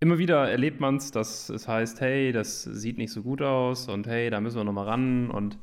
immer 0.00 0.18
wieder 0.18 0.50
erlebt 0.50 0.80
man 0.80 0.96
es, 0.96 1.10
dass 1.10 1.50
es 1.50 1.68
heißt, 1.68 2.00
hey, 2.00 2.32
das 2.32 2.62
sieht 2.64 2.98
nicht 2.98 3.12
so 3.12 3.22
gut 3.22 3.42
aus 3.42 3.88
und 3.88 4.06
hey, 4.06 4.30
da 4.30 4.40
müssen 4.40 4.56
wir 4.56 4.64
nochmal 4.64 4.88
ran 4.88 5.30
und 5.30 5.58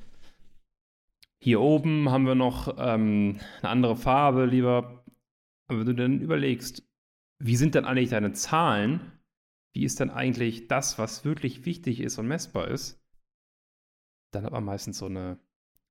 hier 1.39 1.59
oben 1.61 2.09
haben 2.09 2.25
wir 2.25 2.35
noch 2.35 2.75
ähm, 2.79 3.39
eine 3.61 3.69
andere 3.69 3.95
Farbe 3.95 4.45
lieber. 4.45 5.03
Aber 5.67 5.79
wenn 5.79 5.85
du 5.85 5.95
dann 5.95 6.21
überlegst, 6.21 6.83
wie 7.39 7.55
sind 7.55 7.75
denn 7.75 7.85
eigentlich 7.85 8.09
deine 8.09 8.33
Zahlen? 8.33 9.11
Wie 9.73 9.83
ist 9.83 9.99
denn 9.99 10.09
eigentlich 10.09 10.67
das, 10.67 10.97
was 10.97 11.25
wirklich 11.25 11.65
wichtig 11.65 11.99
ist 11.99 12.17
und 12.17 12.27
messbar 12.27 12.67
ist? 12.67 13.03
Dann 14.31 14.43
hat 14.43 14.51
man 14.51 14.63
meistens 14.63 14.97
so 14.97 15.05
eine, 15.05 15.39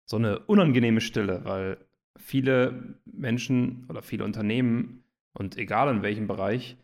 so 0.05 0.17
eine 0.17 0.41
unangenehme 0.41 1.01
Stille, 1.01 1.45
weil 1.45 1.79
viele 2.17 2.99
Menschen 3.05 3.87
oder 3.89 4.03
viele 4.03 4.25
Unternehmen 4.25 5.05
und 5.33 5.57
egal 5.57 5.95
in 5.95 6.03
welchem 6.03 6.27
Bereich 6.27 6.77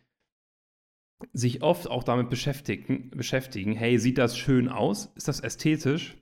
sich 1.33 1.61
oft 1.61 1.89
auch 1.89 2.03
damit 2.03 2.29
beschäftigen, 2.29 3.09
beschäftigen, 3.11 3.73
hey, 3.73 3.97
sieht 3.99 4.17
das 4.17 4.37
schön 4.37 4.69
aus? 4.69 5.11
Ist 5.15 5.27
das 5.27 5.39
ästhetisch? 5.39 6.17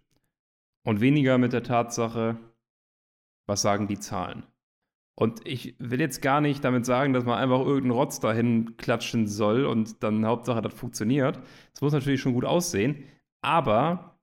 Und 0.83 1.01
weniger 1.01 1.37
mit 1.37 1.53
der 1.53 1.63
Tatsache, 1.63 2.37
was 3.47 3.61
sagen 3.61 3.87
die 3.87 3.99
Zahlen? 3.99 4.43
Und 5.15 5.45
ich 5.45 5.75
will 5.77 5.99
jetzt 5.99 6.21
gar 6.21 6.41
nicht 6.41 6.63
damit 6.63 6.85
sagen, 6.85 7.13
dass 7.13 7.25
man 7.25 7.37
einfach 7.37 7.59
irgendeinen 7.59 7.91
Rotz 7.91 8.19
dahin 8.19 8.77
klatschen 8.77 9.27
soll 9.27 9.65
und 9.65 10.01
dann 10.03 10.25
Hauptsache, 10.25 10.61
das 10.61 10.73
funktioniert. 10.73 11.39
Es 11.73 11.81
muss 11.81 11.93
natürlich 11.93 12.21
schon 12.21 12.33
gut 12.33 12.45
aussehen. 12.45 13.03
Aber 13.43 14.19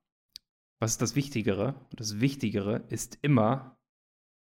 was 0.81 0.91
ist 0.91 1.01
das 1.01 1.15
Wichtigere? 1.15 1.75
Das 1.91 2.19
Wichtigere 2.19 2.83
ist 2.89 3.17
immer, 3.21 3.77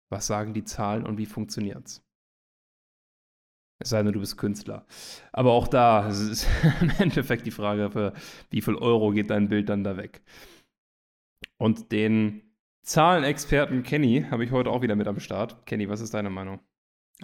was 0.09 0.27
sagen 0.27 0.53
die 0.53 0.63
Zahlen 0.63 1.05
und 1.05 1.17
wie 1.17 1.25
funktioniert 1.25 2.01
es? 3.81 3.89
Sei 3.89 4.01
denn, 4.03 4.13
du 4.13 4.19
bist 4.19 4.37
Künstler. 4.37 4.85
Aber 5.31 5.51
auch 5.51 5.67
da 5.67 6.07
ist 6.07 6.47
im 6.81 6.91
Endeffekt 6.99 7.45
die 7.45 7.51
Frage, 7.51 7.91
für 7.91 8.13
wie 8.49 8.61
viel 8.61 8.75
Euro 8.75 9.11
geht 9.11 9.29
dein 9.29 9.49
Bild 9.49 9.69
dann 9.69 9.83
da 9.83 9.97
weg. 9.97 10.21
Und 11.57 11.91
den 11.91 12.41
Zahlenexperten 12.83 13.83
Kenny 13.83 14.25
habe 14.29 14.43
ich 14.43 14.51
heute 14.51 14.69
auch 14.69 14.81
wieder 14.81 14.95
mit 14.95 15.07
am 15.07 15.19
Start. 15.19 15.65
Kenny, 15.65 15.87
was 15.89 16.01
ist 16.01 16.13
deine 16.13 16.29
Meinung? 16.29 16.59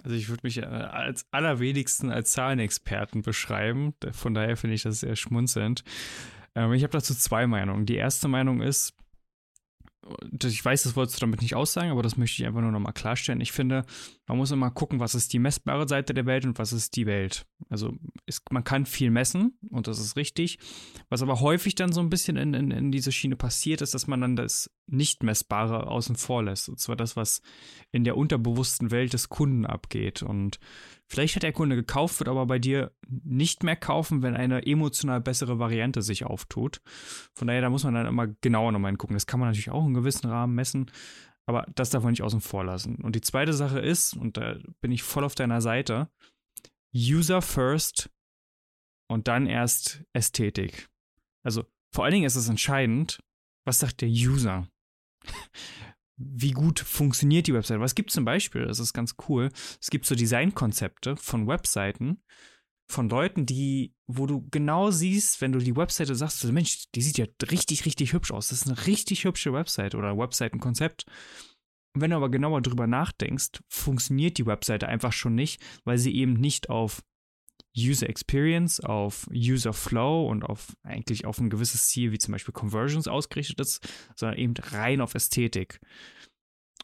Also 0.04 0.14
ich 0.14 0.28
würde 0.28 0.42
mich 0.44 0.58
äh, 0.58 0.64
als 0.64 1.26
allerwenigsten 1.32 2.10
als 2.10 2.30
Zahlenexperten 2.32 3.22
beschreiben. 3.22 3.94
Von 4.12 4.34
daher 4.34 4.56
finde 4.56 4.74
ich 4.74 4.82
das 4.82 5.00
sehr 5.00 5.16
schmunzelnd. 5.16 5.82
Ähm, 6.54 6.72
ich 6.72 6.82
habe 6.82 6.92
dazu 6.92 7.14
zwei 7.14 7.46
Meinungen. 7.46 7.86
Die 7.86 7.96
erste 7.96 8.28
Meinung 8.28 8.60
ist, 8.60 8.94
ich 10.42 10.64
weiß, 10.64 10.84
das 10.84 10.96
wolltest 10.96 11.18
du 11.18 11.20
damit 11.20 11.42
nicht 11.42 11.54
aussagen, 11.54 11.90
aber 11.90 12.02
das 12.02 12.16
möchte 12.16 12.40
ich 12.40 12.46
einfach 12.46 12.60
nur 12.60 12.70
nochmal 12.70 12.92
klarstellen. 12.92 13.40
Ich 13.40 13.52
finde, 13.52 13.84
man 14.28 14.36
muss 14.36 14.50
immer 14.50 14.70
gucken, 14.70 15.00
was 15.00 15.14
ist 15.14 15.32
die 15.32 15.38
messbare 15.38 15.88
Seite 15.88 16.12
der 16.14 16.26
Welt 16.26 16.44
und 16.44 16.58
was 16.58 16.72
ist 16.72 16.96
die 16.96 17.06
Welt. 17.06 17.46
Also 17.70 17.96
ist, 18.26 18.52
man 18.52 18.62
kann 18.62 18.86
viel 18.86 19.10
messen 19.10 19.58
und 19.70 19.86
das 19.86 19.98
ist 19.98 20.16
richtig. 20.16 20.58
Was 21.08 21.22
aber 21.22 21.40
häufig 21.40 21.74
dann 21.74 21.92
so 21.92 22.00
ein 22.00 22.10
bisschen 22.10 22.36
in, 22.36 22.54
in, 22.54 22.70
in 22.70 22.92
diese 22.92 23.10
Schiene 23.10 23.36
passiert, 23.36 23.80
ist, 23.80 23.94
dass 23.94 24.06
man 24.06 24.20
dann 24.20 24.36
das 24.36 24.70
Nicht-Messbare 24.86 25.86
außen 25.86 26.16
vor 26.16 26.44
lässt. 26.44 26.68
Und 26.68 26.78
zwar 26.78 26.94
das, 26.94 27.16
was 27.16 27.40
in 27.90 28.04
der 28.04 28.16
unterbewussten 28.16 28.90
Welt 28.90 29.14
des 29.14 29.30
Kunden 29.30 29.64
abgeht. 29.64 30.22
Und 30.22 30.60
Vielleicht 31.10 31.36
hat 31.36 31.42
der 31.42 31.54
Kunde 31.54 31.74
gekauft, 31.74 32.20
wird 32.20 32.28
aber 32.28 32.44
bei 32.44 32.58
dir 32.58 32.92
nicht 33.08 33.62
mehr 33.62 33.76
kaufen, 33.76 34.20
wenn 34.20 34.36
eine 34.36 34.66
emotional 34.66 35.22
bessere 35.22 35.58
Variante 35.58 36.02
sich 36.02 36.26
auftut. 36.26 36.82
Von 37.32 37.48
daher, 37.48 37.62
da 37.62 37.70
muss 37.70 37.84
man 37.84 37.94
dann 37.94 38.06
immer 38.06 38.26
genauer 38.42 38.72
nochmal 38.72 38.90
hingucken. 38.90 39.16
Das 39.16 39.26
kann 39.26 39.40
man 39.40 39.48
natürlich 39.48 39.70
auch 39.70 39.86
in 39.86 39.94
gewissen 39.94 40.28
Rahmen 40.28 40.54
messen, 40.54 40.90
aber 41.48 41.66
das 41.74 41.88
darf 41.88 42.02
man 42.02 42.12
nicht 42.12 42.22
außen 42.22 42.42
vor 42.42 42.62
lassen. 42.64 42.96
Und 42.96 43.16
die 43.16 43.22
zweite 43.22 43.54
Sache 43.54 43.80
ist, 43.80 44.14
und 44.14 44.36
da 44.36 44.58
bin 44.82 44.92
ich 44.92 45.02
voll 45.02 45.24
auf 45.24 45.34
deiner 45.34 45.62
Seite, 45.62 46.10
User 46.94 47.40
first 47.40 48.10
und 49.10 49.28
dann 49.28 49.46
erst 49.46 50.04
Ästhetik. 50.12 50.88
Also 51.42 51.64
vor 51.94 52.04
allen 52.04 52.12
Dingen 52.12 52.26
ist 52.26 52.36
es 52.36 52.50
entscheidend, 52.50 53.20
was 53.66 53.78
sagt 53.78 54.02
der 54.02 54.08
User? 54.08 54.68
wie 56.18 56.50
gut 56.50 56.80
funktioniert 56.80 57.46
die 57.46 57.54
Webseite. 57.54 57.80
Was 57.80 57.94
gibt 57.94 58.10
zum 58.10 58.24
Beispiel, 58.24 58.66
das 58.66 58.80
ist 58.80 58.92
ganz 58.92 59.14
cool, 59.28 59.50
es 59.80 59.88
gibt 59.88 60.04
so 60.04 60.14
Designkonzepte 60.14 61.16
von 61.16 61.46
Webseiten, 61.46 62.20
von 62.90 63.08
Leuten, 63.08 63.44
die, 63.44 63.92
wo 64.06 64.26
du 64.26 64.48
genau 64.50 64.90
siehst, 64.90 65.40
wenn 65.40 65.52
du 65.52 65.58
die 65.58 65.76
Webseite 65.76 66.14
sagst, 66.14 66.42
Mensch, 66.44 66.90
die 66.94 67.02
sieht 67.02 67.18
ja 67.18 67.26
richtig, 67.50 67.84
richtig 67.84 68.14
hübsch 68.14 68.32
aus. 68.32 68.48
Das 68.48 68.62
ist 68.62 68.66
eine 68.66 68.86
richtig 68.86 69.24
hübsche 69.24 69.52
Webseite 69.52 69.96
oder 69.96 70.16
Webseitenkonzept. 70.16 71.04
Wenn 71.94 72.10
du 72.10 72.16
aber 72.16 72.30
genauer 72.30 72.62
drüber 72.62 72.86
nachdenkst, 72.86 73.60
funktioniert 73.68 74.38
die 74.38 74.46
Webseite 74.46 74.88
einfach 74.88 75.12
schon 75.12 75.34
nicht, 75.34 75.60
weil 75.84 75.98
sie 75.98 76.14
eben 76.14 76.34
nicht 76.34 76.70
auf 76.70 77.02
User 77.76 78.08
Experience, 78.08 78.80
auf 78.80 79.26
User 79.32 79.72
Flow 79.72 80.26
und 80.28 80.42
auf 80.42 80.74
eigentlich 80.82 81.26
auf 81.26 81.38
ein 81.38 81.50
gewisses 81.50 81.88
Ziel 81.88 82.12
wie 82.12 82.18
zum 82.18 82.32
Beispiel 82.32 82.54
Conversions 82.54 83.06
ausgerichtet 83.06 83.60
ist, 83.60 83.86
sondern 84.16 84.38
eben 84.38 84.54
rein 84.56 85.00
auf 85.00 85.14
Ästhetik. 85.14 85.80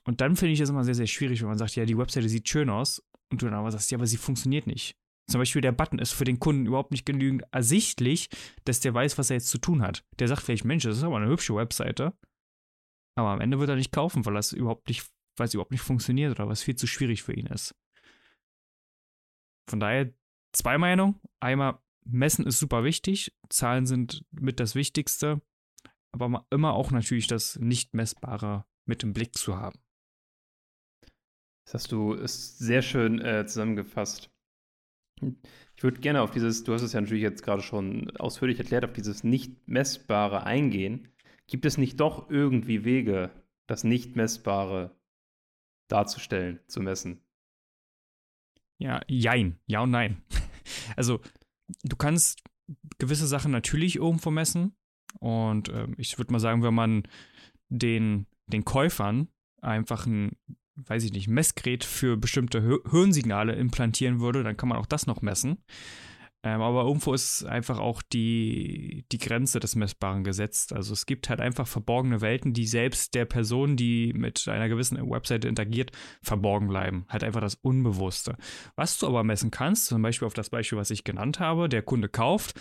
Und 0.05 0.21
dann 0.21 0.37
finde 0.37 0.53
ich 0.53 0.59
das 0.59 0.69
immer 0.69 0.85
sehr, 0.85 0.95
sehr 0.95 1.07
schwierig, 1.07 1.41
wenn 1.41 1.49
man 1.49 1.59
sagt, 1.59 1.77
ja, 1.77 1.87
die 1.87 1.97
Webseite 1.97 2.29
sieht 2.29 2.49
schön 2.49 2.69
aus 2.69 3.03
und 3.31 3.41
du 3.41 3.47
dann 3.47 3.55
aber 3.55 3.71
sagst, 3.71 3.91
ja, 3.91 3.97
aber 3.97 4.07
sie 4.07 4.19
funktioniert 4.19 4.67
nicht. 4.67 4.97
Zum 5.27 5.41
Beispiel 5.41 5.63
der 5.63 5.73
Button 5.73 5.99
ist 5.99 6.13
für 6.13 6.25
den 6.25 6.39
Kunden 6.39 6.67
überhaupt 6.67 6.91
nicht 6.91 7.07
genügend 7.07 7.45
ersichtlich, 7.51 8.29
dass 8.65 8.81
der 8.81 8.93
weiß, 8.93 9.17
was 9.17 9.31
er 9.31 9.37
jetzt 9.37 9.49
zu 9.49 9.59
tun 9.59 9.83
hat. 9.83 10.05
Der 10.19 10.29
sagt 10.29 10.43
vielleicht, 10.43 10.65
Mensch, 10.65 10.85
das 10.85 10.99
ist 10.99 11.03
aber 11.03 11.17
eine 11.17 11.29
hübsche 11.29 11.55
Webseite. 11.55 12.13
Aber 13.17 13.31
am 13.31 13.41
Ende 13.41 13.59
wird 13.59 13.71
er 13.71 13.77
nicht 13.77 13.93
kaufen, 13.93 14.27
weil 14.27 14.35
das 14.35 14.53
überhaupt 14.53 14.89
nicht, 14.89 15.09
weil 15.37 15.47
es 15.47 15.55
überhaupt 15.55 15.71
nicht 15.71 15.81
funktioniert 15.81 16.33
oder 16.33 16.49
was 16.49 16.63
viel 16.63 16.77
zu 16.77 16.87
schwierig 16.87 17.23
für 17.23 17.33
ihn 17.33 17.47
ist. 17.47 17.75
Von 19.69 19.81
daher 19.81 20.13
zwei 20.53 20.77
Meinungen. 20.77 21.21
Einmal, 21.41 21.79
Messen 22.05 22.47
ist 22.47 22.59
super 22.59 22.85
wichtig, 22.85 23.35
Zahlen 23.49 23.87
sind 23.87 24.25
mit 24.31 24.61
das 24.61 24.75
Wichtigste, 24.75 25.41
aber 26.13 26.47
immer 26.51 26.75
auch 26.75 26.91
natürlich 26.91 27.27
das 27.29 27.57
Nicht-Messbare 27.59 28.67
mit 28.87 29.03
im 29.03 29.15
Blick 29.15 29.35
zu 29.37 29.57
haben. 29.57 29.79
Das 31.65 31.75
hast 31.75 31.93
du 31.93 32.15
sehr 32.27 32.83
schön 32.83 33.21
äh, 33.23 33.47
zusammengefasst. 33.47 34.31
Ich 35.21 35.83
würde 35.83 36.01
gerne 36.01 36.23
auf 36.23 36.31
dieses, 36.31 36.65
du 36.65 36.73
hast 36.73 36.83
es 36.83 36.93
ja 36.93 37.01
natürlich 37.01 37.23
jetzt 37.23 37.43
gerade 37.43 37.63
schon 37.63 38.11
ausführlich 38.17 38.59
erklärt, 38.59 38.85
auf 38.85 38.93
dieses 38.93 39.25
Nicht-Messbare 39.25 40.45
eingehen. 40.45 41.09
Gibt 41.47 41.67
es 41.67 41.79
nicht 41.79 42.01
doch 42.01 42.31
irgendwie 42.31 42.85
Wege, 42.85 43.31
das 43.67 43.85
Nicht-Messbare 43.85 44.95
darzustellen, 45.89 46.61
zu 46.67 46.81
messen? 46.81 47.21
Ja, 48.79 49.01
jein. 49.09 49.59
Ja 49.67 49.81
und 49.81 49.91
nein. 49.91 50.23
Also, 50.97 51.21
du 51.83 51.95
kannst 51.97 52.43
gewisse 52.99 53.27
Sachen 53.27 53.53
natürlich 53.53 53.97
irgendwo 53.97 54.31
messen. 54.31 54.75
Und 55.21 55.69
äh, 55.69 55.89
ich 55.99 56.19
würde 56.19 56.33
mal 56.33 56.39
sagen, 56.39 56.63
wenn 56.63 56.75
man 56.75 57.03
den, 57.69 58.27
den 58.47 58.65
Käufern 58.65 59.29
einfach 59.61 60.07
ein, 60.07 60.37
weiß 60.77 61.05
ich 61.05 61.13
nicht, 61.13 61.29
Messgerät 61.29 61.85
für 61.85 62.17
bestimmte 62.17 62.63
Hirnsignale 62.91 63.53
implantieren 63.55 64.21
würde, 64.21 64.43
dann 64.43 64.57
kann 64.57 64.69
man 64.69 64.79
auch 64.79 64.87
das 64.87 65.07
noch 65.07 65.23
messen. 65.23 65.59
Ähm, 66.45 66.61
aber 66.61 66.83
irgendwo 66.83 67.15
ist 67.15 67.45
einfach 67.47 67.79
auch 67.79 68.03
die, 68.03 69.07
die 69.11 69.19
Grenze 69.19 69.61
des 69.61 69.77
Messbaren 69.77 70.25
gesetzt. 70.25 70.75
Also 70.75 70.93
es 70.93 71.07
gibt 71.07 71.31
halt 71.31 71.41
einfach 71.41 71.67
verborgene 71.67 72.21
Welten, 72.21 72.53
die 72.53 72.67
selbst 72.67 73.15
der 73.15 73.25
Person, 73.25 73.77
die 73.77 74.13
mit 74.13 74.47
einer 74.47 74.69
gewissen 74.69 74.99
Webseite 75.11 75.49
interagiert, 75.49 75.91
verborgen 76.23 76.69
bleiben. 76.69 77.07
Halt 77.09 77.25
einfach 77.25 77.41
das 77.41 77.55
Unbewusste. 77.55 78.37
Was 78.77 78.99
du 78.99 79.07
aber 79.07 79.25
messen 79.25 79.51
kannst, 79.51 79.87
zum 79.87 80.03
Beispiel 80.03 80.27
auf 80.27 80.35
das 80.35 80.51
Beispiel, 80.51 80.77
was 80.77 80.91
ich 80.91 81.03
genannt 81.03 81.41
habe, 81.41 81.71
der 81.71 81.81
Kunde 81.81 82.11
kauft, 82.11 82.61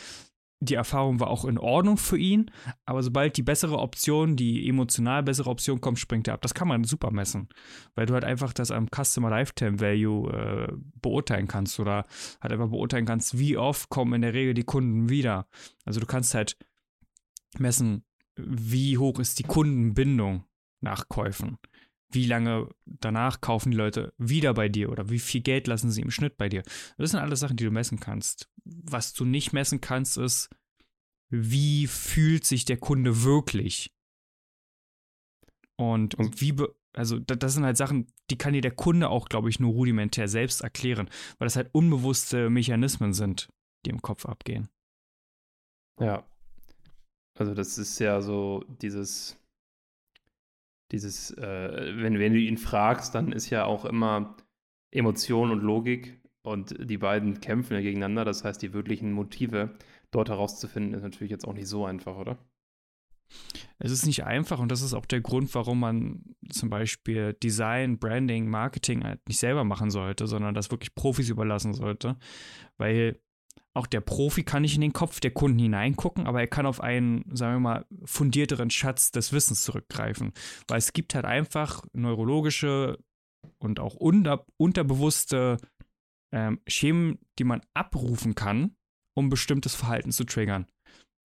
die 0.64 0.76
Erfahrung 0.76 1.20
war 1.20 1.30
auch 1.30 1.46
in 1.46 1.58
Ordnung 1.58 1.98
für 1.98 2.18
ihn, 2.18 2.50
aber 2.86 3.04
sobald 3.04 3.38
die 3.38 3.44
bessere 3.44 3.78
Option, 3.78 4.36
die 4.36 4.68
emotional 4.68 5.24
bessere 5.24 5.50
Option 5.50 5.82
kommt, 5.82 6.00
springt 6.00 6.28
er 6.28 6.36
ab. 6.36 6.42
Das 6.42 6.54
kann 6.54 6.68
man 6.68 6.84
super 6.84 7.12
messen, 7.12 7.50
weil 7.96 8.06
du 8.06 8.14
halt 8.14 8.24
einfach 8.24 8.54
das 8.54 8.72
am 8.72 8.88
Customer 8.88 9.30
Lifetime 9.30 9.80
Value 9.80 10.32
äh, 10.32 10.74
beurteilen 11.02 11.48
kannst 11.48 11.80
oder 11.80 12.06
halt 12.42 12.54
einfach 12.54 12.70
beurteilen 12.70 13.06
kannst, 13.06 13.38
wie 13.38 13.58
oft 13.58 13.90
kommen 13.90 14.14
in 14.14 14.22
der 14.22 14.34
Regel 14.34 14.54
die 14.54 14.64
Kunden 14.64 15.10
wieder. 15.10 15.48
Also 15.86 16.00
du 16.00 16.06
kannst 16.06 16.34
halt 16.34 16.58
messen, 17.60 18.04
wie 18.36 18.98
hoch 18.98 19.20
ist 19.20 19.40
die 19.40 19.44
Kundenbindung 19.44 20.46
nach 20.82 21.08
Käufen. 21.08 21.58
Wie 22.14 22.26
lange 22.26 22.70
danach 22.86 23.42
kaufen 23.42 23.72
die 23.72 23.78
Leute 23.78 24.14
wieder 24.18 24.54
bei 24.54 24.70
dir 24.70 24.92
oder 24.92 25.10
wie 25.10 25.20
viel 25.20 25.42
Geld 25.42 25.68
lassen 25.68 25.92
sie 25.92 26.02
im 26.02 26.12
Schnitt 26.12 26.38
bei 26.38 26.48
dir? 26.48 26.64
Das 26.98 27.12
sind 27.12 27.20
alles 27.20 27.40
Sachen, 27.40 27.58
die 27.58 27.66
du 27.66 27.72
messen 27.72 28.00
kannst. 28.00 28.50
Was 28.64 29.14
du 29.14 29.26
nicht 29.26 29.52
messen 29.52 29.82
kannst, 29.82 30.18
ist, 30.18 30.50
wie 31.30 31.88
fühlt 31.88 32.46
sich 32.46 32.66
der 32.66 32.78
Kunde 32.78 33.24
wirklich? 33.24 33.92
Und, 35.76 36.16
und 36.16 36.40
wie, 36.42 36.56
also 36.94 37.18
das 37.20 37.54
sind 37.54 37.66
halt 37.66 37.78
Sachen, 37.78 38.08
die 38.30 38.38
kann 38.38 38.54
dir 38.54 38.62
der 38.62 38.76
Kunde 38.76 39.10
auch, 39.10 39.28
glaube 39.28 39.50
ich, 39.50 39.60
nur 39.60 39.74
rudimentär 39.74 40.28
selbst 40.28 40.62
erklären, 40.62 41.10
weil 41.40 41.48
das 41.48 41.56
halt 41.56 41.70
unbewusste 41.74 42.50
Mechanismen 42.50 43.14
sind, 43.14 43.50
die 43.86 43.90
im 43.90 44.02
Kopf 44.02 44.26
abgehen. 44.26 44.70
Ja. 46.00 46.24
Also 47.36 47.56
das 47.56 47.80
ist 47.80 47.98
ja 48.00 48.22
so 48.22 48.64
dieses 48.82 49.38
dieses, 50.94 51.32
äh, 51.32 51.94
wenn, 51.98 52.20
wenn 52.20 52.34
du 52.34 52.40
ihn 52.40 52.58
fragst, 52.58 53.14
dann 53.16 53.34
ist 53.34 53.50
ja 53.50 53.66
auch 53.66 53.84
immer 53.84 54.38
Emotion 54.92 55.52
und 55.52 55.62
Logik 55.62 56.22
Und 56.46 56.76
die 56.80 56.98
beiden 56.98 57.40
kämpfen 57.40 57.74
ja 57.74 57.82
gegeneinander. 57.82 58.26
Das 58.26 58.44
heißt, 58.44 58.62
die 58.62 58.74
wirklichen 58.74 59.14
Motive 59.14 59.76
dort 60.12 60.30
herauszufinden, 60.30 60.94
ist 60.94 61.04
natürlich 61.04 61.32
jetzt 61.32 61.48
auch 61.48 61.54
nicht 61.54 61.68
so 61.68 61.86
einfach, 61.86 62.18
oder? 62.18 62.38
Es 63.80 63.92
ist 63.92 64.06
nicht 64.06 64.26
einfach 64.26 64.60
und 64.60 64.70
das 64.70 64.82
ist 64.82 64.94
auch 64.94 65.06
der 65.06 65.22
Grund, 65.22 65.56
warum 65.56 65.80
man 65.80 66.36
zum 66.50 66.70
Beispiel 66.70 67.34
Design, 67.34 67.98
Branding, 67.98 68.48
Marketing 68.48 69.04
halt 69.04 69.28
nicht 69.28 69.40
selber 69.40 69.64
machen 69.64 69.90
sollte, 69.90 70.28
sondern 70.28 70.54
das 70.54 70.70
wirklich 70.70 70.94
Profis 70.94 71.30
überlassen 71.30 71.74
sollte. 71.74 72.18
Weil 72.78 73.20
auch 73.76 73.88
der 73.88 74.02
Profi 74.02 74.44
kann 74.44 74.62
nicht 74.62 74.76
in 74.76 74.82
den 74.82 74.94
Kopf 74.94 75.20
der 75.20 75.32
Kunden 75.32 75.60
hineingucken, 75.60 76.28
aber 76.28 76.42
er 76.42 76.48
kann 76.48 76.66
auf 76.66 76.80
einen, 76.80 77.26
sagen 77.36 77.56
wir 77.56 77.60
mal, 77.60 77.86
fundierteren 78.06 78.70
Schatz 78.70 79.12
des 79.12 79.34
Wissens 79.34 79.64
zurückgreifen. 79.64 80.32
Weil 80.68 80.78
es 80.78 80.94
gibt 80.94 81.16
halt 81.16 81.26
einfach 81.26 81.84
neurologische 81.94 83.00
und 83.58 83.80
auch 83.80 83.96
unter, 83.96 84.46
unterbewusste 84.58 85.58
ähm, 86.32 86.60
Schemen, 86.68 87.20
die 87.40 87.44
man 87.44 87.62
abrufen 87.74 88.36
kann, 88.36 88.76
um 89.16 89.30
bestimmtes 89.30 89.74
Verhalten 89.74 90.12
zu 90.12 90.24
triggern. 90.24 90.68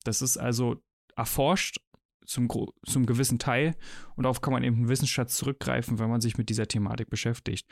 Das 0.05 0.23
ist 0.23 0.39
also 0.39 0.83
erforscht 1.17 1.81
zum, 2.25 2.49
zum 2.87 3.07
gewissen 3.07 3.39
Teil 3.39 3.75
und 4.17 4.25
darauf 4.25 4.41
kann 4.41 4.53
man 4.53 4.65
eben 4.65 4.77
einen 4.77 4.89
Wissensschatz 4.89 5.37
zurückgreifen, 5.37 5.99
wenn 5.99 6.11
man 6.11 6.21
sich 6.21 6.39
mit 6.39 6.49
dieser 6.49 6.69
Thematik 6.69 7.11
beschäftigt. 7.11 7.67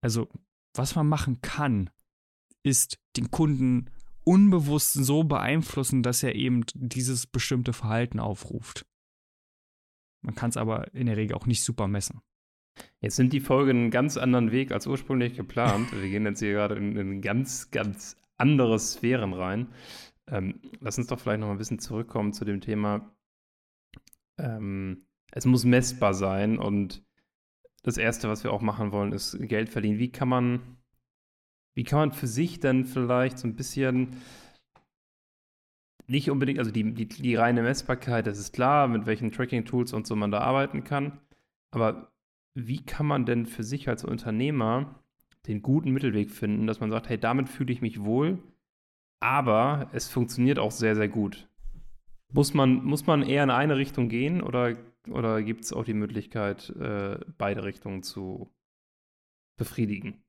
Also, 0.00 0.28
was 0.74 0.94
man 0.94 1.08
machen 1.08 1.40
kann, 1.42 1.90
ist 2.62 2.98
den 3.16 3.30
Kunden 3.30 3.90
unbewusst 4.26 4.92
so 4.92 5.24
beeinflussen, 5.24 6.02
dass 6.02 6.22
er 6.22 6.34
eben 6.34 6.64
dieses 6.74 7.26
bestimmte 7.26 7.72
Verhalten 7.72 8.18
aufruft. 8.18 8.86
Man 10.22 10.34
kann 10.34 10.50
es 10.50 10.56
aber 10.56 10.92
in 10.94 11.06
der 11.06 11.16
Regel 11.16 11.36
auch 11.36 11.46
nicht 11.46 11.62
super 11.62 11.86
messen. 11.86 12.20
Jetzt 13.00 13.16
sind 13.16 13.32
die 13.32 13.40
Folgen 13.40 13.70
einen 13.70 13.90
ganz 13.90 14.16
anderen 14.16 14.50
Weg 14.50 14.72
als 14.72 14.86
ursprünglich 14.86 15.34
geplant. 15.34 15.92
Wir 15.92 16.10
gehen 16.10 16.26
jetzt 16.26 16.40
hier 16.40 16.52
gerade 16.52 16.74
in, 16.74 16.96
in 16.96 17.20
ganz, 17.22 17.70
ganz 17.70 18.16
andere 18.36 18.78
Sphären 18.78 19.32
rein. 19.32 19.68
Ähm, 20.26 20.60
lass 20.80 20.98
uns 20.98 21.06
doch 21.06 21.20
vielleicht 21.20 21.40
noch 21.40 21.46
mal 21.46 21.54
ein 21.54 21.58
bisschen 21.58 21.78
zurückkommen 21.78 22.32
zu 22.32 22.44
dem 22.44 22.60
Thema. 22.60 23.14
Ähm, 24.38 25.06
es 25.30 25.46
muss 25.46 25.64
messbar 25.64 26.14
sein 26.14 26.58
und 26.58 27.04
das 27.82 27.96
Erste, 27.96 28.28
was 28.28 28.42
wir 28.42 28.52
auch 28.52 28.62
machen 28.62 28.90
wollen, 28.90 29.12
ist 29.12 29.38
Geld 29.38 29.68
verdienen. 29.68 29.98
Wie 29.98 30.10
kann 30.10 30.28
man, 30.28 30.75
wie 31.76 31.84
kann 31.84 31.98
man 31.98 32.12
für 32.12 32.26
sich 32.26 32.58
dann 32.58 32.86
vielleicht 32.86 33.38
so 33.38 33.46
ein 33.46 33.54
bisschen 33.54 34.16
nicht 36.06 36.30
unbedingt, 36.30 36.58
also 36.58 36.70
die, 36.70 36.94
die, 36.94 37.06
die 37.06 37.34
reine 37.34 37.62
Messbarkeit, 37.62 38.26
das 38.26 38.38
ist 38.38 38.54
klar, 38.54 38.88
mit 38.88 39.04
welchen 39.06 39.30
Tracking-Tools 39.30 39.92
und 39.92 40.06
so 40.06 40.16
man 40.16 40.30
da 40.30 40.40
arbeiten 40.40 40.84
kann. 40.84 41.20
Aber 41.70 42.10
wie 42.54 42.82
kann 42.82 43.06
man 43.06 43.26
denn 43.26 43.44
für 43.44 43.62
sich 43.62 43.88
als 43.88 44.04
Unternehmer 44.04 45.02
den 45.46 45.60
guten 45.60 45.90
Mittelweg 45.90 46.30
finden, 46.30 46.66
dass 46.66 46.80
man 46.80 46.90
sagt, 46.90 47.10
hey, 47.10 47.18
damit 47.18 47.48
fühle 47.48 47.72
ich 47.72 47.82
mich 47.82 48.02
wohl, 48.02 48.38
aber 49.20 49.90
es 49.92 50.08
funktioniert 50.08 50.58
auch 50.58 50.70
sehr, 50.70 50.96
sehr 50.96 51.08
gut. 51.08 51.46
Muss 52.32 52.54
man, 52.54 52.84
muss 52.84 53.06
man 53.06 53.22
eher 53.22 53.44
in 53.44 53.50
eine 53.50 53.76
Richtung 53.76 54.08
gehen 54.08 54.40
oder, 54.40 54.76
oder 55.10 55.42
gibt 55.42 55.64
es 55.64 55.74
auch 55.74 55.84
die 55.84 55.94
Möglichkeit, 55.94 56.70
äh, 56.70 57.18
beide 57.36 57.64
Richtungen 57.64 58.02
zu 58.02 58.50
befriedigen? 59.58 60.25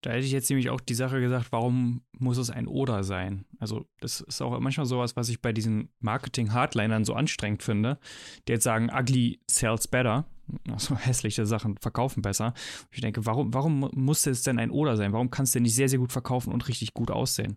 Da 0.00 0.10
hätte 0.10 0.24
ich 0.24 0.32
jetzt 0.32 0.50
nämlich 0.50 0.70
auch 0.70 0.80
die 0.80 0.94
Sache 0.94 1.20
gesagt, 1.20 1.52
warum 1.52 2.02
muss 2.12 2.38
es 2.38 2.50
ein 2.50 2.66
Oder 2.66 3.04
sein? 3.04 3.44
Also, 3.58 3.86
das 4.00 4.20
ist 4.20 4.40
auch 4.42 4.58
manchmal 4.60 4.86
sowas, 4.86 5.16
was 5.16 5.28
ich 5.28 5.40
bei 5.40 5.52
diesen 5.52 5.90
Marketing-Hardlinern 6.00 7.04
so 7.04 7.14
anstrengend 7.14 7.62
finde, 7.62 7.98
die 8.46 8.52
jetzt 8.52 8.64
sagen, 8.64 8.90
ugly 8.92 9.40
sells 9.50 9.88
better 9.88 10.26
also 10.70 10.96
hässliche 10.96 11.46
Sachen 11.46 11.76
verkaufen 11.78 12.22
besser. 12.22 12.54
Ich 12.90 13.00
denke, 13.00 13.26
warum, 13.26 13.52
warum 13.52 13.90
muss 13.94 14.26
es 14.26 14.42
denn 14.42 14.58
ein 14.58 14.70
Oder 14.70 14.96
sein? 14.96 15.12
Warum 15.12 15.30
kannst 15.30 15.54
du 15.54 15.60
nicht 15.60 15.74
sehr, 15.74 15.88
sehr 15.88 15.98
gut 15.98 16.12
verkaufen 16.12 16.52
und 16.52 16.68
richtig 16.68 16.94
gut 16.94 17.10
aussehen? 17.10 17.56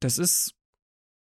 Das 0.00 0.18
ist 0.18 0.54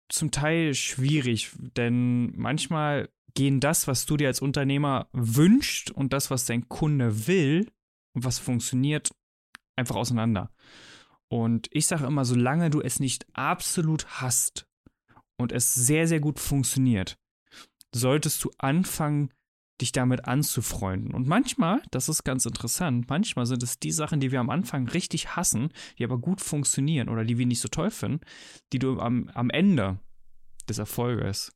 zum 0.08 0.30
Teil 0.30 0.74
schwierig, 0.74 1.50
denn 1.58 2.36
manchmal 2.36 3.08
gehen 3.34 3.60
das, 3.60 3.88
was 3.88 4.06
du 4.06 4.16
dir 4.16 4.28
als 4.28 4.40
Unternehmer 4.40 5.08
wünscht 5.12 5.90
und 5.90 6.12
das, 6.12 6.30
was 6.30 6.46
dein 6.46 6.68
Kunde 6.68 7.26
will 7.26 7.68
und 8.14 8.24
was 8.24 8.38
funktioniert, 8.38 9.10
einfach 9.76 9.96
auseinander. 9.96 10.50
Und 11.28 11.68
ich 11.72 11.86
sage 11.86 12.06
immer, 12.06 12.24
solange 12.24 12.70
du 12.70 12.80
es 12.80 13.00
nicht 13.00 13.26
absolut 13.32 14.06
hast 14.20 14.66
und 15.36 15.52
es 15.52 15.74
sehr, 15.74 16.06
sehr 16.06 16.20
gut 16.20 16.38
funktioniert, 16.38 17.18
solltest 17.94 18.42
du 18.44 18.50
anfangen, 18.58 19.30
dich 19.80 19.90
damit 19.90 20.26
anzufreunden. 20.26 21.12
Und 21.12 21.26
manchmal, 21.26 21.82
das 21.90 22.08
ist 22.08 22.22
ganz 22.22 22.46
interessant, 22.46 23.08
manchmal 23.08 23.46
sind 23.46 23.62
es 23.62 23.80
die 23.80 23.90
Sachen, 23.90 24.20
die 24.20 24.30
wir 24.30 24.38
am 24.38 24.50
Anfang 24.50 24.88
richtig 24.88 25.34
hassen, 25.34 25.70
die 25.98 26.04
aber 26.04 26.18
gut 26.18 26.40
funktionieren 26.40 27.08
oder 27.08 27.24
die 27.24 27.38
wir 27.38 27.46
nicht 27.46 27.60
so 27.60 27.68
toll 27.68 27.90
finden, 27.90 28.20
die 28.72 28.78
du 28.78 29.00
am, 29.00 29.28
am 29.34 29.50
Ende 29.50 29.98
des 30.68 30.78
Erfolges 30.78 31.52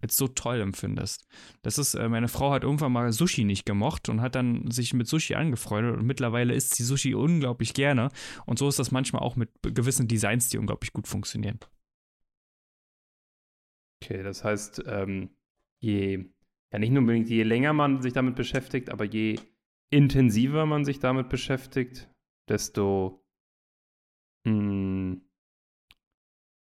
als 0.00 0.16
so 0.16 0.28
toll 0.28 0.60
empfindest. 0.60 1.26
Das 1.62 1.78
ist, 1.78 1.94
äh, 1.94 2.08
meine 2.08 2.28
Frau 2.28 2.52
hat 2.52 2.64
irgendwann 2.64 2.92
mal 2.92 3.12
Sushi 3.12 3.44
nicht 3.44 3.66
gemocht 3.66 4.08
und 4.08 4.20
hat 4.20 4.34
dann 4.34 4.70
sich 4.70 4.94
mit 4.94 5.08
Sushi 5.08 5.34
angefreundet 5.34 5.96
und 5.98 6.06
mittlerweile 6.06 6.54
isst 6.54 6.74
sie 6.74 6.84
Sushi 6.84 7.14
unglaublich 7.14 7.74
gerne. 7.74 8.10
Und 8.46 8.58
so 8.58 8.68
ist 8.68 8.78
das 8.78 8.90
manchmal 8.90 9.22
auch 9.22 9.36
mit 9.36 9.50
gewissen 9.62 10.08
Designs, 10.08 10.48
die 10.48 10.58
unglaublich 10.58 10.92
gut 10.92 11.06
funktionieren. 11.06 11.58
Okay, 14.02 14.22
das 14.22 14.44
heißt, 14.44 14.82
ähm, 14.86 15.30
je 15.78 16.30
ja 16.72 16.78
nicht 16.78 16.90
nur 16.90 17.00
unbedingt 17.00 17.28
je 17.28 17.42
länger 17.42 17.72
man 17.72 18.00
sich 18.00 18.12
damit 18.12 18.36
beschäftigt, 18.36 18.90
aber 18.90 19.04
je 19.04 19.38
intensiver 19.90 20.66
man 20.66 20.84
sich 20.84 21.00
damit 21.00 21.28
beschäftigt, 21.28 22.08
desto 22.48 23.24
mh, 24.44 24.52
hm, 24.52 25.30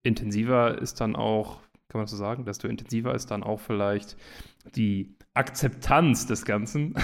intensiver 0.04 0.80
ist 0.80 1.02
dann 1.02 1.16
auch, 1.16 1.62
kann 1.90 2.00
man 2.00 2.08
so 2.08 2.16
sagen, 2.16 2.46
desto 2.46 2.68
intensiver 2.68 3.14
ist 3.14 3.32
dann 3.32 3.44
auch 3.44 3.60
vielleicht 3.60 4.16
die 4.76 5.16
Akzeptanz 5.34 6.28
des 6.28 6.46
Ganzen. 6.46 6.96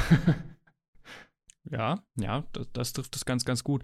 ja, 1.70 2.04
ja, 2.16 2.46
das, 2.54 2.72
das, 2.72 2.94
trifft 2.94 3.16
das 3.16 3.26
ganz, 3.26 3.46
ganz 3.46 3.64
gut. 3.64 3.84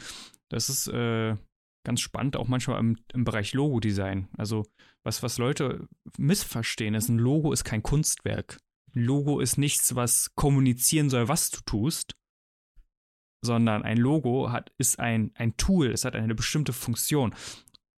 Das 0.50 0.70
ist 0.70 0.88
äh, 0.88 1.36
ganz 1.84 2.02
spannend, 2.02 2.38
auch 2.38 2.48
manchmal 2.48 2.80
im, 2.80 2.98
im 3.14 3.24
Bereich 3.24 3.54
Logo-Design. 3.54 4.30
Also, 4.38 4.64
was, 5.04 5.24
was 5.24 5.38
Leute 5.40 5.88
missverstehen, 6.18 6.94
ist, 6.94 7.10
ein 7.10 7.18
Logo 7.18 7.52
ist 7.52 7.64
kein 7.64 7.82
Kunstwerk. 7.82 8.60
Logo 8.94 9.40
ist 9.40 9.58
nichts, 9.58 9.96
was 9.96 10.36
kommunizieren 10.36 11.10
soll, 11.10 11.28
was 11.28 11.50
du 11.50 11.62
tust, 11.66 12.16
sondern 13.44 13.84
ein 13.84 13.98
Logo 13.98 14.52
hat, 14.52 14.72
ist 14.78 15.00
ein, 15.00 15.32
ein 15.36 15.58
Tool, 15.58 15.92
es 15.92 16.06
hat 16.06 16.16
eine 16.16 16.36
bestimmte 16.36 16.74
Funktion. 16.74 17.34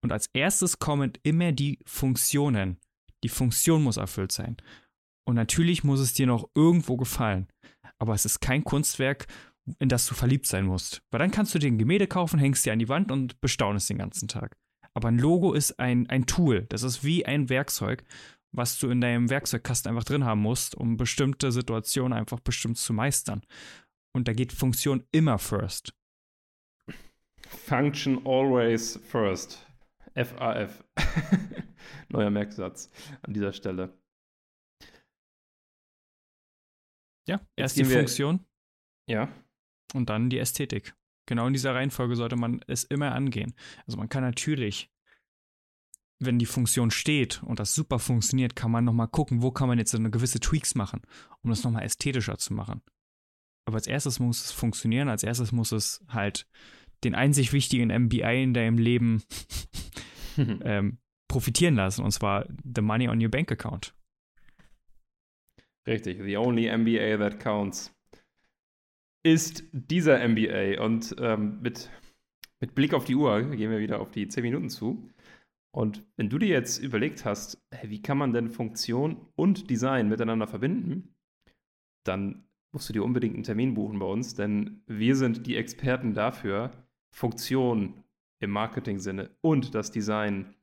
Und 0.02 0.12
als 0.12 0.28
erstes 0.32 0.78
kommen 0.78 1.12
immer 1.22 1.52
die 1.52 1.78
Funktionen. 1.86 2.78
Die 3.24 3.28
Funktion 3.28 3.82
muss 3.82 3.96
erfüllt 3.96 4.32
sein. 4.32 4.56
Und 5.24 5.36
natürlich 5.36 5.84
muss 5.84 6.00
es 6.00 6.14
dir 6.14 6.26
noch 6.26 6.48
irgendwo 6.54 6.96
gefallen. 6.96 7.48
Aber 7.98 8.14
es 8.14 8.24
ist 8.24 8.40
kein 8.40 8.64
Kunstwerk, 8.64 9.26
in 9.78 9.88
das 9.88 10.06
du 10.06 10.14
verliebt 10.14 10.46
sein 10.46 10.66
musst. 10.66 11.02
Weil 11.10 11.20
dann 11.20 11.30
kannst 11.30 11.54
du 11.54 11.58
dir 11.58 11.68
ein 11.68 11.78
Gemälde 11.78 12.08
kaufen, 12.08 12.38
hängst 12.38 12.66
dir 12.66 12.72
an 12.72 12.80
die 12.80 12.88
Wand 12.88 13.12
und 13.12 13.40
bestaunest 13.40 13.88
den 13.88 13.98
ganzen 13.98 14.26
Tag. 14.26 14.56
Aber 14.94 15.08
ein 15.08 15.18
Logo 15.18 15.52
ist 15.52 15.78
ein, 15.78 16.08
ein 16.10 16.26
Tool. 16.26 16.66
Das 16.68 16.82
ist 16.82 17.04
wie 17.04 17.24
ein 17.24 17.48
Werkzeug 17.48 18.04
was 18.52 18.78
du 18.78 18.90
in 18.90 19.00
deinem 19.00 19.30
Werkzeugkasten 19.30 19.90
einfach 19.90 20.04
drin 20.04 20.24
haben 20.24 20.40
musst, 20.40 20.74
um 20.74 20.96
bestimmte 20.96 21.50
Situationen 21.50 22.16
einfach 22.16 22.40
bestimmt 22.40 22.78
zu 22.78 22.92
meistern. 22.92 23.42
Und 24.14 24.28
da 24.28 24.34
geht 24.34 24.52
Funktion 24.52 25.04
immer 25.10 25.38
first. 25.38 25.94
Function 27.48 28.24
always 28.26 29.00
first. 29.08 29.66
FAF. 30.14 30.84
Neuer 32.08 32.30
Merksatz 32.30 32.90
an 33.22 33.32
dieser 33.32 33.52
Stelle. 33.52 33.98
Ja, 37.28 37.40
erst 37.56 37.76
die 37.76 37.84
Funktion. 37.84 38.44
Ja. 39.08 39.28
Und 39.94 40.10
dann 40.10 40.30
die 40.30 40.38
Ästhetik. 40.38 40.94
Genau 41.26 41.46
in 41.46 41.52
dieser 41.52 41.74
Reihenfolge 41.74 42.16
sollte 42.16 42.36
man 42.36 42.62
es 42.66 42.84
immer 42.84 43.12
angehen. 43.12 43.54
Also 43.86 43.96
man 43.96 44.08
kann 44.08 44.22
natürlich 44.22 44.92
wenn 46.24 46.38
die 46.38 46.46
Funktion 46.46 46.90
steht 46.90 47.42
und 47.42 47.58
das 47.58 47.74
super 47.74 47.98
funktioniert, 47.98 48.56
kann 48.56 48.70
man 48.70 48.84
nochmal 48.84 49.08
gucken, 49.08 49.42
wo 49.42 49.50
kann 49.50 49.68
man 49.68 49.78
jetzt 49.78 49.94
eine 49.94 50.10
gewisse 50.10 50.40
Tweaks 50.40 50.74
machen, 50.74 51.02
um 51.42 51.50
das 51.50 51.64
nochmal 51.64 51.84
ästhetischer 51.84 52.38
zu 52.38 52.54
machen. 52.54 52.82
Aber 53.66 53.76
als 53.76 53.86
erstes 53.86 54.18
muss 54.18 54.44
es 54.44 54.52
funktionieren, 54.52 55.08
als 55.08 55.22
erstes 55.22 55.52
muss 55.52 55.72
es 55.72 56.04
halt 56.08 56.46
den 57.04 57.14
einzig 57.14 57.52
wichtigen 57.52 57.88
MBA 57.88 58.32
in 58.32 58.54
deinem 58.54 58.78
Leben 58.78 59.22
ähm, 60.64 60.98
profitieren 61.28 61.76
lassen, 61.76 62.04
und 62.04 62.10
zwar 62.12 62.46
the 62.64 62.82
money 62.82 63.08
on 63.08 63.22
your 63.22 63.30
bank 63.30 63.50
account. 63.50 63.94
Richtig, 65.86 66.20
the 66.22 66.36
only 66.36 66.70
MBA 66.70 67.18
that 67.18 67.40
counts 67.40 67.94
ist 69.24 69.64
dieser 69.72 70.26
MBA. 70.26 70.82
Und 70.82 71.14
ähm, 71.18 71.60
mit, 71.60 71.90
mit 72.60 72.74
Blick 72.74 72.94
auf 72.94 73.04
die 73.04 73.14
Uhr 73.14 73.42
gehen 73.42 73.70
wir 73.70 73.78
wieder 73.78 74.00
auf 74.00 74.10
die 74.10 74.28
10 74.28 74.42
Minuten 74.42 74.68
zu. 74.68 75.08
Und 75.74 76.04
wenn 76.16 76.28
du 76.28 76.38
dir 76.38 76.48
jetzt 76.48 76.78
überlegt 76.78 77.24
hast, 77.24 77.58
wie 77.82 78.02
kann 78.02 78.18
man 78.18 78.32
denn 78.32 78.50
Funktion 78.50 79.26
und 79.36 79.70
Design 79.70 80.08
miteinander 80.08 80.46
verbinden, 80.46 81.14
dann 82.04 82.44
musst 82.72 82.88
du 82.88 82.92
dir 82.92 83.04
unbedingt 83.04 83.34
einen 83.34 83.44
Termin 83.44 83.74
buchen 83.74 83.98
bei 83.98 84.06
uns, 84.06 84.34
denn 84.34 84.82
wir 84.86 85.16
sind 85.16 85.46
die 85.46 85.56
Experten 85.56 86.14
dafür, 86.14 86.70
Funktion 87.14 88.01
im 88.42 88.50
Marketing-Sinne 88.50 89.30
und 89.40 89.74
das 89.74 89.90
Design 89.90 90.54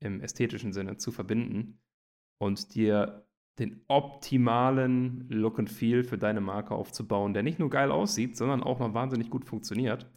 im 0.00 0.20
ästhetischen 0.20 0.72
Sinne 0.72 0.96
zu 0.96 1.12
verbinden 1.12 1.80
und 2.38 2.74
dir 2.74 3.26
den 3.58 3.84
optimalen 3.88 5.28
Look 5.28 5.58
and 5.58 5.70
Feel 5.70 6.04
für 6.04 6.18
deine 6.18 6.40
Marke 6.40 6.74
aufzubauen, 6.74 7.34
der 7.34 7.42
nicht 7.42 7.58
nur 7.58 7.70
geil 7.70 7.90
aussieht, 7.90 8.36
sondern 8.36 8.62
auch 8.62 8.78
noch 8.78 8.94
wahnsinnig 8.94 9.30
gut 9.30 9.44
funktioniert. 9.44 10.10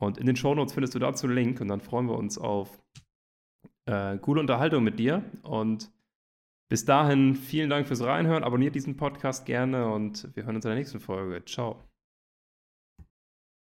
Und 0.00 0.18
in 0.18 0.26
den 0.26 0.36
Shownotes 0.36 0.72
findest 0.72 0.94
du 0.94 0.98
dazu 0.98 1.26
einen 1.26 1.36
Link 1.36 1.60
und 1.60 1.68
dann 1.68 1.80
freuen 1.80 2.06
wir 2.06 2.16
uns 2.16 2.38
auf 2.38 2.82
äh, 3.86 4.18
coole 4.18 4.40
Unterhaltung 4.40 4.84
mit 4.84 4.98
dir. 4.98 5.24
Und 5.42 5.92
bis 6.68 6.84
dahin 6.84 7.36
vielen 7.36 7.70
Dank 7.70 7.86
fürs 7.86 8.02
Reinhören. 8.02 8.44
Abonniert 8.44 8.74
diesen 8.74 8.96
Podcast 8.96 9.46
gerne 9.46 9.92
und 9.92 10.34
wir 10.34 10.44
hören 10.44 10.56
uns 10.56 10.64
in 10.64 10.70
der 10.70 10.78
nächsten 10.78 11.00
Folge. 11.00 11.44
Ciao. 11.44 11.93